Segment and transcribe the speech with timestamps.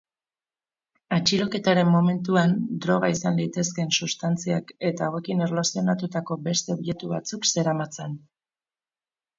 [1.17, 2.55] Atxiloketaren momentuan
[2.87, 8.23] droga izan litezkeen substantziak eta hauekin erlazionatutako beste objetu batzuk zeramatzan.